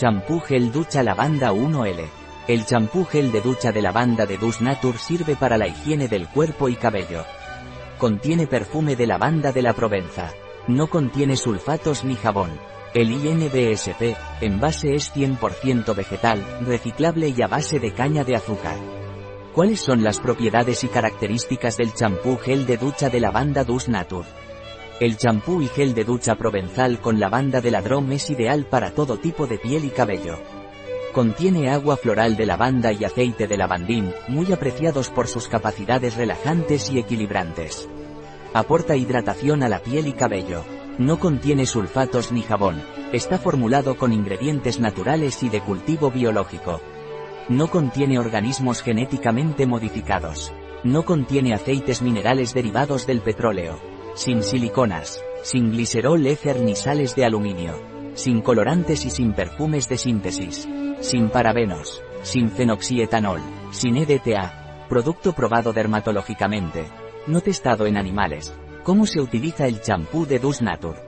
[0.00, 2.06] Champú gel ducha lavanda 1L.
[2.48, 6.26] El champú gel de ducha de lavanda de Dus Nature sirve para la higiene del
[6.26, 7.26] cuerpo y cabello.
[7.98, 10.32] Contiene perfume de lavanda de la Provenza.
[10.68, 12.48] No contiene sulfatos ni jabón.
[12.94, 18.78] El INBSP, envase es 100% vegetal, reciclable y a base de caña de azúcar.
[19.52, 24.26] ¿Cuáles son las propiedades y características del champú gel de ducha de lavanda Dus Nature?
[25.00, 29.16] El champú y gel de ducha provenzal con lavanda de ladrón es ideal para todo
[29.16, 30.38] tipo de piel y cabello.
[31.14, 36.90] Contiene agua floral de lavanda y aceite de lavandín, muy apreciados por sus capacidades relajantes
[36.90, 37.88] y equilibrantes.
[38.52, 40.64] Aporta hidratación a la piel y cabello.
[40.98, 42.82] No contiene sulfatos ni jabón.
[43.10, 46.78] Está formulado con ingredientes naturales y de cultivo biológico.
[47.48, 50.52] No contiene organismos genéticamente modificados.
[50.84, 53.80] No contiene aceites minerales derivados del petróleo.
[54.14, 55.22] Sin siliconas.
[55.42, 57.80] Sin glicerol éter ni sales de aluminio.
[58.14, 60.68] Sin colorantes y sin perfumes de síntesis.
[61.00, 62.02] Sin parabenos.
[62.22, 63.40] Sin fenoxietanol.
[63.70, 64.86] Sin EDTA.
[64.88, 66.84] Producto probado dermatológicamente.
[67.26, 68.52] No testado en animales.
[68.82, 70.98] ¿Cómo se utiliza el champú de Dus Nature?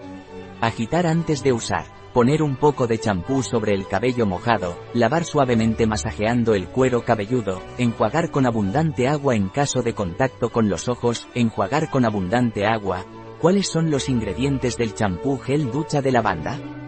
[0.60, 2.01] Agitar antes de usar.
[2.12, 7.62] Poner un poco de champú sobre el cabello mojado, lavar suavemente masajeando el cuero cabelludo,
[7.78, 13.06] enjuagar con abundante agua en caso de contacto con los ojos, enjuagar con abundante agua.
[13.40, 16.81] ¿Cuáles son los ingredientes del champú gel ducha de lavanda?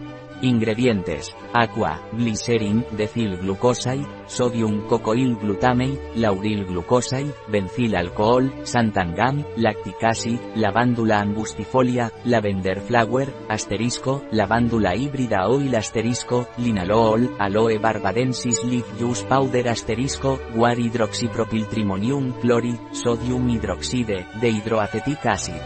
[0.45, 1.35] Ingredientes.
[1.53, 11.19] Aqua, glycerin, decil glucoside, sodium cocoil glutamate, lauril glucoside, bencil alcohol, santangam, lactic acid, lavándula
[11.19, 20.39] angustifolia, lavender flower, asterisco, lavándula híbrida oil asterisco, linalool, aloe barbadensis leaf juice powder asterisco,
[20.53, 25.61] guar hidroxipropiltrimonium chloride, sodium hidroxide, de hidroacetic acid.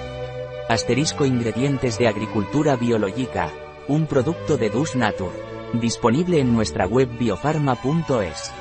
[0.70, 3.52] Asterisco ingredientes de agricultura biológica
[3.90, 5.36] un producto de Dus Nature.
[5.74, 8.59] Disponible en nuestra web biofarma.es.